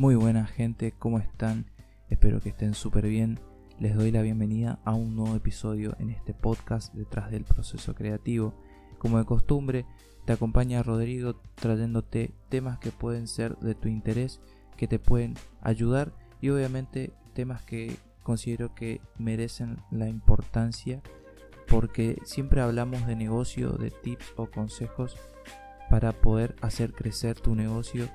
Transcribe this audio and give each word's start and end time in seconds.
Muy 0.00 0.14
buena 0.14 0.46
gente, 0.46 0.94
¿cómo 0.98 1.18
están? 1.18 1.66
Espero 2.08 2.40
que 2.40 2.48
estén 2.48 2.72
súper 2.72 3.06
bien. 3.06 3.38
Les 3.78 3.94
doy 3.94 4.10
la 4.10 4.22
bienvenida 4.22 4.78
a 4.86 4.94
un 4.94 5.14
nuevo 5.14 5.36
episodio 5.36 5.94
en 5.98 6.08
este 6.08 6.32
podcast 6.32 6.94
detrás 6.94 7.30
del 7.30 7.44
proceso 7.44 7.94
creativo. 7.94 8.54
Como 8.96 9.18
de 9.18 9.26
costumbre, 9.26 9.84
te 10.24 10.32
acompaña 10.32 10.82
Rodrigo 10.82 11.42
trayéndote 11.54 12.32
temas 12.48 12.78
que 12.78 12.92
pueden 12.92 13.28
ser 13.28 13.58
de 13.58 13.74
tu 13.74 13.88
interés, 13.88 14.40
que 14.78 14.88
te 14.88 14.98
pueden 14.98 15.34
ayudar 15.60 16.14
y 16.40 16.48
obviamente 16.48 17.12
temas 17.34 17.62
que 17.62 17.94
considero 18.22 18.74
que 18.74 19.02
merecen 19.18 19.82
la 19.90 20.08
importancia 20.08 21.02
porque 21.68 22.16
siempre 22.24 22.62
hablamos 22.62 23.06
de 23.06 23.16
negocio, 23.16 23.72
de 23.72 23.90
tips 23.90 24.32
o 24.36 24.50
consejos 24.50 25.18
para 25.90 26.12
poder 26.12 26.56
hacer 26.62 26.94
crecer 26.94 27.38
tu 27.38 27.54
negocio 27.54 28.08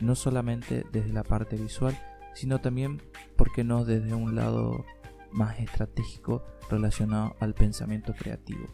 no 0.00 0.14
solamente 0.14 0.84
desde 0.92 1.12
la 1.12 1.22
parte 1.22 1.56
visual, 1.56 1.96
sino 2.34 2.60
también, 2.60 3.02
porque 3.36 3.64
no, 3.64 3.84
desde 3.84 4.14
un 4.14 4.34
lado 4.34 4.84
más 5.30 5.58
estratégico 5.58 6.44
relacionado 6.70 7.34
al 7.40 7.54
pensamiento 7.54 8.14
creativo. 8.14 8.66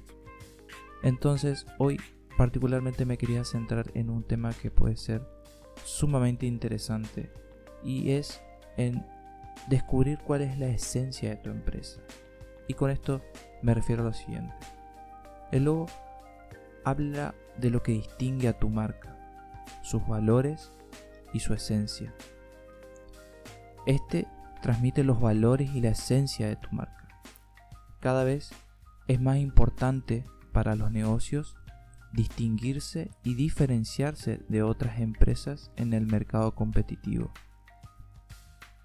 Entonces, 1.02 1.66
hoy 1.78 2.00
particularmente 2.36 3.04
me 3.04 3.18
quería 3.18 3.44
centrar 3.44 3.90
en 3.94 4.10
un 4.10 4.22
tema 4.22 4.52
que 4.52 4.70
puede 4.70 4.96
ser 4.96 5.26
sumamente 5.84 6.46
interesante 6.46 7.30
y 7.82 8.12
es 8.12 8.40
en 8.76 9.04
descubrir 9.68 10.18
cuál 10.18 10.42
es 10.42 10.58
la 10.58 10.68
esencia 10.68 11.30
de 11.30 11.36
tu 11.36 11.50
empresa. 11.50 12.00
Y 12.68 12.74
con 12.74 12.90
esto 12.90 13.22
me 13.62 13.74
refiero 13.74 14.02
a 14.02 14.06
lo 14.06 14.12
siguiente. 14.12 14.54
El 15.50 15.64
logo 15.64 15.86
habla 16.84 17.34
de 17.58 17.70
lo 17.70 17.82
que 17.82 17.92
distingue 17.92 18.48
a 18.48 18.58
tu 18.58 18.68
marca, 18.68 19.16
sus 19.82 20.06
valores 20.06 20.72
y 21.32 21.40
su 21.40 21.54
esencia. 21.54 22.14
Este 23.86 24.26
transmite 24.62 25.04
los 25.04 25.20
valores 25.20 25.74
y 25.74 25.80
la 25.80 25.90
esencia 25.90 26.46
de 26.46 26.56
tu 26.56 26.68
marca. 26.70 27.08
Cada 28.00 28.24
vez 28.24 28.52
es 29.08 29.20
más 29.20 29.38
importante 29.38 30.24
para 30.52 30.76
los 30.76 30.90
negocios 30.90 31.56
distinguirse 32.12 33.10
y 33.24 33.34
diferenciarse 33.34 34.40
de 34.48 34.62
otras 34.62 35.00
empresas 35.00 35.70
en 35.76 35.92
el 35.92 36.06
mercado 36.06 36.54
competitivo. 36.54 37.32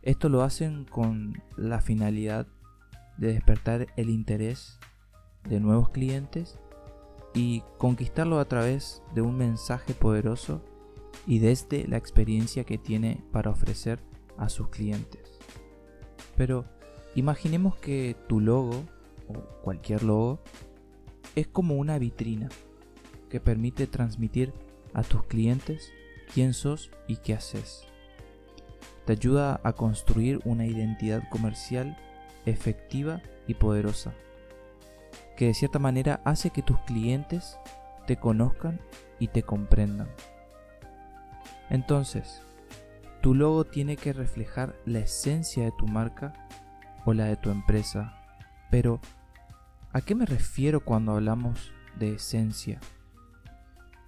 Esto 0.01 0.29
lo 0.29 0.41
hacen 0.41 0.85
con 0.85 1.41
la 1.57 1.81
finalidad 1.81 2.47
de 3.17 3.33
despertar 3.33 3.87
el 3.97 4.09
interés 4.09 4.79
de 5.43 5.59
nuevos 5.59 5.89
clientes 5.89 6.59
y 7.33 7.61
conquistarlo 7.77 8.39
a 8.39 8.45
través 8.45 9.03
de 9.13 9.21
un 9.21 9.37
mensaje 9.37 9.93
poderoso 9.93 10.63
y 11.25 11.39
desde 11.39 11.87
la 11.87 11.97
experiencia 11.97 12.63
que 12.63 12.77
tiene 12.77 13.23
para 13.31 13.51
ofrecer 13.51 13.99
a 14.37 14.49
sus 14.49 14.69
clientes. 14.69 15.39
Pero 16.35 16.65
imaginemos 17.15 17.75
que 17.75 18.15
tu 18.27 18.39
logo 18.39 18.83
o 19.27 19.33
cualquier 19.63 20.03
logo 20.03 20.39
es 21.35 21.47
como 21.47 21.75
una 21.75 21.99
vitrina 21.99 22.49
que 23.29 23.39
permite 23.39 23.87
transmitir 23.87 24.53
a 24.93 25.03
tus 25.03 25.23
clientes 25.23 25.91
quién 26.33 26.53
sos 26.53 26.91
y 27.07 27.17
qué 27.17 27.33
haces. 27.33 27.83
Te 29.05 29.13
ayuda 29.13 29.59
a 29.63 29.73
construir 29.73 30.39
una 30.45 30.65
identidad 30.65 31.27
comercial 31.29 31.97
efectiva 32.45 33.21
y 33.47 33.53
poderosa, 33.53 34.13
que 35.35 35.47
de 35.47 35.53
cierta 35.53 35.79
manera 35.79 36.21
hace 36.25 36.49
que 36.49 36.61
tus 36.61 36.79
clientes 36.79 37.57
te 38.05 38.17
conozcan 38.17 38.79
y 39.19 39.27
te 39.29 39.43
comprendan. 39.43 40.09
Entonces, 41.69 42.41
tu 43.21 43.33
logo 43.33 43.65
tiene 43.65 43.97
que 43.97 44.13
reflejar 44.13 44.75
la 44.85 44.99
esencia 44.99 45.65
de 45.65 45.73
tu 45.77 45.87
marca 45.87 46.33
o 47.05 47.13
la 47.13 47.25
de 47.25 47.35
tu 47.35 47.49
empresa. 47.49 48.13
Pero, 48.69 48.99
¿a 49.91 50.01
qué 50.01 50.15
me 50.15 50.25
refiero 50.25 50.81
cuando 50.81 51.13
hablamos 51.13 51.71
de 51.97 52.13
esencia? 52.13 52.79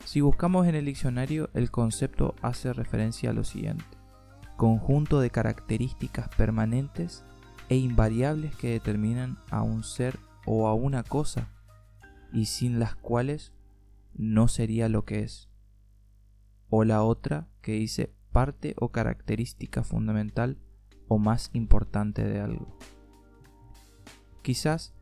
Si 0.06 0.22
buscamos 0.22 0.67
en 0.67 0.75
el 0.75 0.85
diccionario, 0.85 1.50
el 1.53 1.72
concepto 1.72 2.35
hace 2.41 2.73
referencia 2.73 3.31
a 3.31 3.33
lo 3.33 3.44
siguiente. 3.44 3.85
Conjunto 4.56 5.19
de 5.19 5.29
características 5.29 6.29
permanentes 6.29 7.23
e 7.69 7.75
invariables 7.75 8.56
que 8.56 8.72
determinan 8.72 9.38
a 9.51 9.62
un 9.62 9.83
ser 9.83 10.17
o 10.45 10.67
a 10.67 10.73
una 10.73 11.03
cosa 11.03 11.47
y 12.33 12.45
sin 12.45 12.79
las 12.79 12.95
cuales 12.95 13.53
no 14.16 14.47
sería 14.47 14.89
lo 14.89 15.06
que 15.06 15.22
es. 15.22 15.48
O 16.69 16.84
la 16.84 17.03
otra 17.03 17.47
que 17.62 17.74
dice 17.74 18.13
parte 18.31 18.75
o 18.80 18.90
característica 18.90 19.84
fundamental 19.84 20.57
o 21.07 21.18
más 21.18 21.50
importante 21.53 22.24
de 22.24 22.40
algo. 22.40 22.78
Quizás 24.41 24.94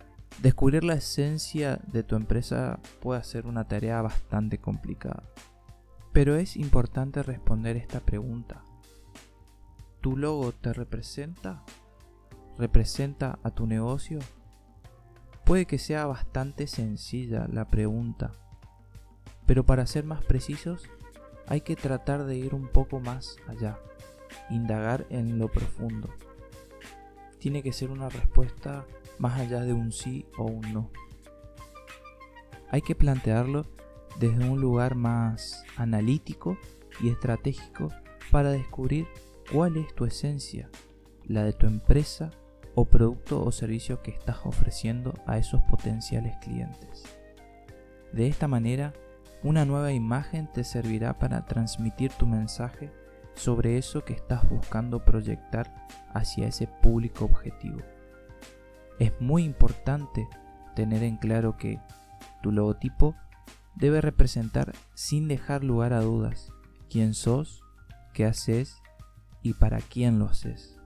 descubrir 0.42 0.84
la 0.84 0.96
esencia 0.96 1.80
de 1.92 2.04
tu 2.04 2.16
empresa 2.16 2.80
pueda 3.02 3.24
ser 3.24 3.46
una 3.46 3.68
tarea 3.68 4.02
bastante 4.02 4.58
complicada, 4.58 5.24
pero 6.14 6.36
es 6.36 6.56
importante 6.58 7.22
responder 7.24 7.78
esta 7.78 8.00
pregunta. 8.00 8.64
¿Tu 10.02 10.18
logo 10.18 10.52
te 10.52 10.74
representa? 10.74 11.64
¿Representa 12.58 13.40
a 13.44 13.52
tu 13.52 13.68
negocio? 13.68 14.20
Puede 15.46 15.66
que 15.66 15.78
sea 15.78 16.06
bastante 16.06 16.68
sencilla 16.68 17.48
la 17.48 17.66
pregunta, 17.66 18.32
pero 19.46 19.66
para 19.66 19.86
ser 19.86 20.04
más 20.06 20.24
precisos 20.24 20.90
hay 21.48 21.62
que 21.62 21.76
tratar 21.76 22.26
de 22.26 22.38
ir 22.38 22.54
un 22.54 22.68
poco 22.68 23.00
más 23.00 23.38
allá, 23.48 23.80
indagar 24.50 25.06
en 25.10 25.40
lo 25.40 25.50
profundo. 25.50 26.10
Tiene 27.40 27.64
que 27.64 27.74
ser 27.74 27.90
una 27.90 28.10
respuesta 28.10 28.86
más 29.18 29.40
allá 29.40 29.62
de 29.62 29.74
un 29.74 29.92
sí 29.92 30.26
o 30.38 30.44
un 30.44 30.74
no. 30.74 30.90
Hay 32.70 32.82
que 32.82 32.96
plantearlo 32.96 33.66
desde 34.20 34.50
un 34.50 34.60
lugar 34.60 34.96
más 34.96 35.64
analítico 35.78 36.58
y 37.00 37.10
estratégico 37.10 37.90
para 38.30 38.52
descubrir 38.52 39.08
cuál 39.52 39.78
es 39.78 39.94
tu 39.96 40.06
esencia, 40.06 40.70
la 41.26 41.44
de 41.44 41.54
tu 41.54 41.66
empresa 41.66 42.32
o 42.76 42.86
producto 42.86 43.44
o 43.44 43.52
servicio 43.52 44.02
que 44.02 44.12
estás 44.12 44.38
ofreciendo 44.44 45.14
a 45.26 45.38
esos 45.38 45.62
potenciales 45.64 46.36
clientes. 46.42 47.04
De 48.12 48.28
esta 48.28 48.48
manera, 48.48 48.94
una 49.48 49.64
nueva 49.64 49.94
imagen 49.94 50.52
te 50.52 50.66
servirá 50.66 51.20
para 51.20 51.46
transmitir 51.46 52.12
tu 52.12 52.28
mensaje 52.28 52.92
sobre 53.34 53.78
eso 53.78 54.04
que 54.04 54.12
estás 54.12 54.48
buscando 54.50 55.06
proyectar 55.06 55.88
hacia 56.14 56.50
ese 56.50 56.68
público 56.68 57.24
objetivo. 57.24 57.80
Es 59.00 59.14
muy 59.22 59.46
importante 59.46 60.28
tener 60.76 61.02
en 61.02 61.16
claro 61.16 61.56
que 61.56 61.80
tu 62.44 62.52
logotipo 62.52 63.16
debe 63.76 64.02
representar 64.02 64.74
sin 64.96 65.30
dejar 65.30 65.64
lugar 65.64 65.94
a 65.94 66.02
dudas 66.02 66.52
quién 66.90 67.14
sos, 67.14 67.64
qué 68.14 68.26
haces 68.26 68.82
y 69.44 69.54
para 69.54 69.80
quién 69.80 70.20
lo 70.20 70.26
haces. 70.26 70.78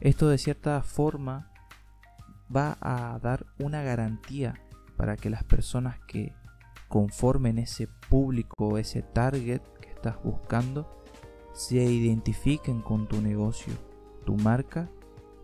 Esto 0.00 0.30
de 0.30 0.38
cierta 0.38 0.80
forma 0.82 1.52
va 2.54 2.78
a 2.80 3.18
dar 3.18 3.44
una 3.58 3.82
garantía 3.82 4.54
para 4.96 5.18
que 5.18 5.28
las 5.28 5.44
personas 5.44 6.00
que 6.06 6.39
conformen 6.90 7.58
ese 7.58 7.86
público, 7.86 8.76
ese 8.76 9.00
target 9.00 9.62
que 9.80 9.88
estás 9.90 10.20
buscando, 10.24 11.00
se 11.54 11.76
identifiquen 11.84 12.82
con 12.82 13.06
tu 13.06 13.22
negocio, 13.22 13.72
tu 14.26 14.34
marca 14.34 14.90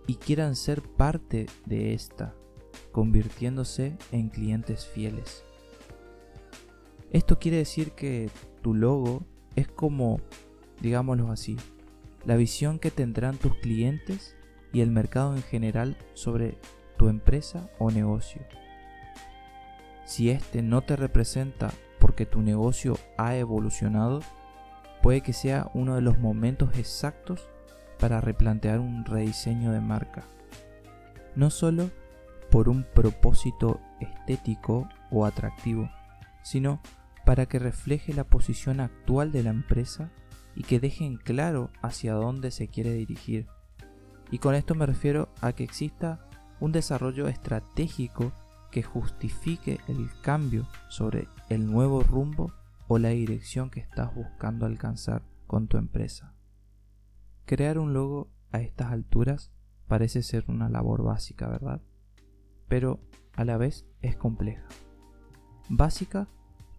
y 0.08 0.16
quieran 0.16 0.56
ser 0.56 0.82
parte 0.82 1.46
de 1.64 1.94
esta, 1.94 2.34
convirtiéndose 2.90 3.96
en 4.10 4.28
clientes 4.28 4.86
fieles. 4.86 5.44
Esto 7.12 7.38
quiere 7.38 7.58
decir 7.58 7.92
que 7.92 8.28
tu 8.60 8.74
logo 8.74 9.24
es 9.54 9.68
como, 9.68 10.20
digámoslo 10.82 11.30
así, 11.30 11.56
la 12.24 12.34
visión 12.34 12.80
que 12.80 12.90
tendrán 12.90 13.36
tus 13.36 13.54
clientes 13.58 14.34
y 14.72 14.80
el 14.80 14.90
mercado 14.90 15.36
en 15.36 15.42
general 15.42 15.96
sobre 16.14 16.58
tu 16.98 17.08
empresa 17.08 17.70
o 17.78 17.92
negocio. 17.92 18.42
Si 20.06 20.30
este 20.30 20.62
no 20.62 20.82
te 20.82 20.96
representa 20.96 21.72
porque 21.98 22.24
tu 22.24 22.40
negocio 22.40 22.96
ha 23.18 23.34
evolucionado, 23.36 24.20
puede 25.02 25.20
que 25.20 25.32
sea 25.32 25.70
uno 25.74 25.96
de 25.96 26.00
los 26.00 26.18
momentos 26.18 26.78
exactos 26.78 27.48
para 27.98 28.20
replantear 28.20 28.78
un 28.78 29.04
rediseño 29.04 29.72
de 29.72 29.80
marca. 29.80 30.22
No 31.34 31.50
solo 31.50 31.90
por 32.50 32.68
un 32.68 32.84
propósito 32.84 33.80
estético 34.00 34.88
o 35.10 35.26
atractivo, 35.26 35.90
sino 36.42 36.80
para 37.24 37.46
que 37.46 37.58
refleje 37.58 38.14
la 38.14 38.24
posición 38.24 38.78
actual 38.78 39.32
de 39.32 39.42
la 39.42 39.50
empresa 39.50 40.10
y 40.54 40.62
que 40.62 40.78
deje 40.78 41.04
en 41.04 41.16
claro 41.16 41.70
hacia 41.82 42.14
dónde 42.14 42.52
se 42.52 42.68
quiere 42.68 42.92
dirigir. 42.92 43.48
Y 44.30 44.38
con 44.38 44.54
esto 44.54 44.76
me 44.76 44.86
refiero 44.86 45.28
a 45.40 45.52
que 45.52 45.64
exista 45.64 46.28
un 46.60 46.70
desarrollo 46.70 47.26
estratégico 47.26 48.32
que 48.70 48.82
justifique 48.82 49.80
el 49.88 50.10
cambio 50.22 50.66
sobre 50.88 51.28
el 51.48 51.70
nuevo 51.70 52.02
rumbo 52.02 52.52
o 52.88 52.98
la 52.98 53.10
dirección 53.10 53.70
que 53.70 53.80
estás 53.80 54.14
buscando 54.14 54.66
alcanzar 54.66 55.22
con 55.46 55.68
tu 55.68 55.76
empresa. 55.76 56.34
crear 57.44 57.78
un 57.78 57.92
logo 57.92 58.32
a 58.50 58.60
estas 58.60 58.90
alturas 58.90 59.52
parece 59.86 60.22
ser 60.22 60.44
una 60.48 60.68
labor 60.68 61.04
básica, 61.04 61.48
¿verdad? 61.48 61.80
Pero 62.66 63.00
a 63.34 63.44
la 63.44 63.56
vez 63.56 63.86
es 64.02 64.16
compleja. 64.16 64.66
Básica 65.68 66.28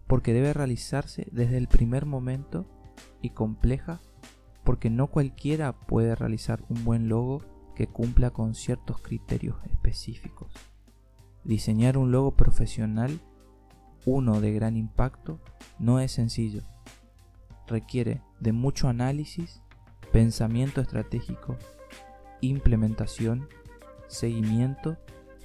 porque 0.06 0.32
debe 0.34 0.52
realizarse 0.52 1.26
desde 1.32 1.56
el 1.56 1.68
primer 1.68 2.04
momento 2.04 2.66
y 3.22 3.30
compleja 3.30 4.00
porque 4.64 4.90
no 4.90 5.06
cualquiera 5.06 5.72
puede 5.72 6.14
realizar 6.14 6.64
un 6.68 6.84
buen 6.84 7.08
logo 7.08 7.42
que 7.74 7.86
cumpla 7.86 8.30
con 8.30 8.54
ciertos 8.54 9.00
criterios 9.00 9.56
específicos. 9.64 10.52
Diseñar 11.48 11.96
un 11.96 12.12
logo 12.12 12.32
profesional, 12.32 13.20
uno 14.04 14.42
de 14.42 14.52
gran 14.52 14.76
impacto, 14.76 15.40
no 15.78 15.98
es 15.98 16.12
sencillo. 16.12 16.60
Requiere 17.66 18.20
de 18.38 18.52
mucho 18.52 18.86
análisis, 18.86 19.62
pensamiento 20.12 20.82
estratégico, 20.82 21.56
implementación, 22.42 23.48
seguimiento 24.08 24.98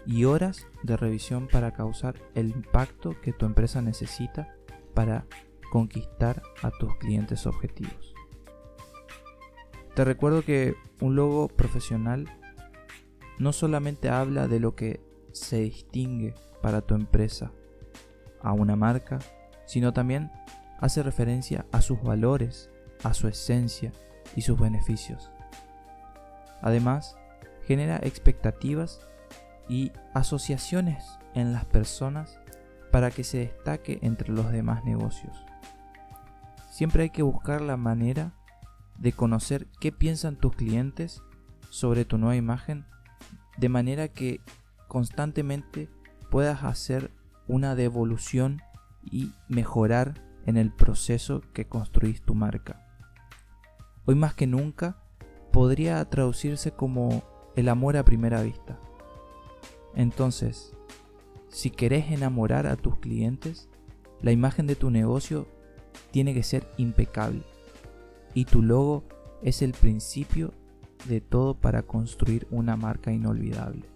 y 0.05 0.25
horas 0.25 0.67
de 0.83 0.97
revisión 0.97 1.47
para 1.47 1.71
causar 1.71 2.15
el 2.35 2.49
impacto 2.49 3.15
que 3.21 3.31
tu 3.31 3.45
empresa 3.45 3.81
necesita 3.81 4.53
para 4.93 5.25
conquistar 5.71 6.41
a 6.63 6.71
tus 6.71 6.93
clientes 6.97 7.47
objetivos. 7.47 8.13
Te 9.95 10.03
recuerdo 10.03 10.43
que 10.43 10.75
un 10.99 11.15
logo 11.15 11.47
profesional 11.47 12.27
no 13.39 13.53
solamente 13.53 14.09
habla 14.09 14.49
de 14.49 14.59
lo 14.59 14.75
que 14.75 15.12
se 15.33 15.59
distingue 15.59 16.33
para 16.61 16.81
tu 16.81 16.95
empresa, 16.95 17.51
a 18.41 18.53
una 18.53 18.75
marca, 18.75 19.19
sino 19.65 19.91
también 19.93 20.31
hace 20.79 21.03
referencia 21.03 21.65
a 21.71 21.81
sus 21.81 22.01
valores, 22.01 22.69
a 23.03 23.13
su 23.13 23.27
esencia 23.27 23.91
y 24.35 24.41
sus 24.41 24.59
beneficios. 24.59 25.31
Además, 26.61 27.17
genera 27.65 27.97
expectativas 27.97 29.01
y 29.67 29.91
asociaciones 30.13 31.19
en 31.33 31.53
las 31.53 31.65
personas 31.65 32.39
para 32.91 33.11
que 33.11 33.23
se 33.23 33.39
destaque 33.39 33.99
entre 34.01 34.31
los 34.31 34.51
demás 34.51 34.83
negocios. 34.85 35.35
Siempre 36.69 37.03
hay 37.03 37.09
que 37.09 37.23
buscar 37.23 37.61
la 37.61 37.77
manera 37.77 38.33
de 38.97 39.11
conocer 39.11 39.67
qué 39.79 39.91
piensan 39.91 40.35
tus 40.35 40.55
clientes 40.55 41.21
sobre 41.69 42.05
tu 42.05 42.17
nueva 42.17 42.35
imagen, 42.35 42.85
de 43.57 43.69
manera 43.69 44.07
que 44.07 44.41
constantemente 44.93 45.89
puedas 46.29 46.63
hacer 46.63 47.09
una 47.47 47.73
devolución 47.73 48.61
y 49.01 49.33
mejorar 49.49 50.23
en 50.45 50.55
el 50.55 50.71
proceso 50.71 51.41
que 51.51 51.65
construís 51.65 52.21
tu 52.21 52.35
marca. 52.35 52.85
Hoy 54.05 54.13
más 54.13 54.35
que 54.35 54.45
nunca 54.45 55.03
podría 55.51 56.05
traducirse 56.05 56.73
como 56.73 57.23
el 57.55 57.69
amor 57.69 57.97
a 57.97 58.05
primera 58.05 58.43
vista. 58.43 58.79
Entonces, 59.95 60.75
si 61.49 61.71
querés 61.71 62.11
enamorar 62.11 62.67
a 62.67 62.75
tus 62.75 62.99
clientes, 62.99 63.69
la 64.21 64.31
imagen 64.31 64.67
de 64.67 64.75
tu 64.75 64.91
negocio 64.91 65.47
tiene 66.11 66.35
que 66.35 66.43
ser 66.43 66.67
impecable 66.77 67.41
y 68.35 68.45
tu 68.45 68.61
logo 68.61 69.05
es 69.41 69.63
el 69.63 69.71
principio 69.71 70.53
de 71.05 71.19
todo 71.19 71.55
para 71.55 71.81
construir 71.81 72.47
una 72.51 72.77
marca 72.77 73.11
inolvidable. 73.11 73.92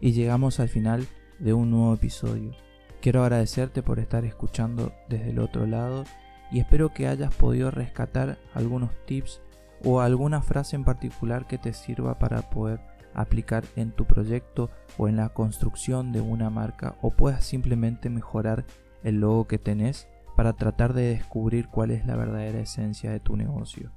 Y 0.00 0.12
llegamos 0.12 0.60
al 0.60 0.68
final 0.68 1.06
de 1.38 1.52
un 1.52 1.70
nuevo 1.70 1.94
episodio. 1.94 2.52
Quiero 3.00 3.22
agradecerte 3.22 3.82
por 3.82 3.98
estar 3.98 4.24
escuchando 4.24 4.92
desde 5.08 5.30
el 5.30 5.38
otro 5.38 5.66
lado 5.66 6.04
y 6.50 6.60
espero 6.60 6.92
que 6.92 7.06
hayas 7.06 7.34
podido 7.34 7.70
rescatar 7.70 8.38
algunos 8.54 8.90
tips 9.06 9.40
o 9.84 10.00
alguna 10.00 10.42
frase 10.42 10.76
en 10.76 10.84
particular 10.84 11.46
que 11.46 11.58
te 11.58 11.72
sirva 11.72 12.18
para 12.18 12.50
poder 12.50 12.80
aplicar 13.14 13.64
en 13.76 13.92
tu 13.92 14.04
proyecto 14.04 14.70
o 14.96 15.08
en 15.08 15.16
la 15.16 15.30
construcción 15.30 16.12
de 16.12 16.20
una 16.20 16.50
marca 16.50 16.96
o 17.00 17.10
puedas 17.10 17.44
simplemente 17.44 18.10
mejorar 18.10 18.64
el 19.02 19.20
logo 19.20 19.46
que 19.46 19.58
tenés 19.58 20.08
para 20.36 20.52
tratar 20.52 20.92
de 20.92 21.02
descubrir 21.02 21.68
cuál 21.68 21.90
es 21.90 22.06
la 22.06 22.16
verdadera 22.16 22.60
esencia 22.60 23.10
de 23.10 23.20
tu 23.20 23.36
negocio. 23.36 23.92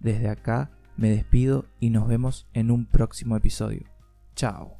Desde 0.00 0.28
acá 0.28 0.70
me 0.96 1.10
despido 1.10 1.66
y 1.80 1.90
nos 1.90 2.08
vemos 2.08 2.46
en 2.54 2.70
un 2.70 2.86
próximo 2.86 3.36
episodio. 3.36 3.91
Ciao 4.34 4.76